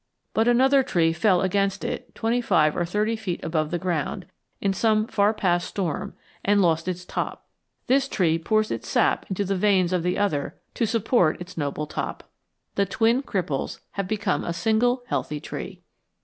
But 0.33 0.47
another 0.47 0.81
tree 0.81 1.13
fell 1.13 1.41
against 1.41 1.83
it 1.83 2.15
twenty 2.15 2.41
five 2.41 2.75
or 2.75 2.85
thirty 2.85 3.15
feet 3.15 3.39
above 3.43 3.69
the 3.69 3.77
ground, 3.77 4.25
in 4.59 4.73
some 4.73 5.05
far 5.05 5.31
past 5.31 5.67
storm, 5.67 6.15
and 6.43 6.59
lost 6.59 6.87
its 6.87 7.05
top; 7.05 7.45
this 7.85 8.07
tree 8.07 8.39
pours 8.39 8.71
its 8.71 8.89
sap 8.89 9.27
into 9.29 9.45
the 9.45 9.55
veins 9.55 9.93
of 9.93 10.01
the 10.01 10.17
other 10.17 10.57
to 10.73 10.87
support 10.87 11.39
its 11.39 11.55
noble 11.55 11.85
top. 11.85 12.23
The 12.73 12.87
twin 12.87 13.21
cripples 13.21 13.79
have 13.91 14.07
become 14.07 14.43
a 14.43 14.53
single 14.53 15.03
healthy 15.05 15.39
tree. 15.39 15.83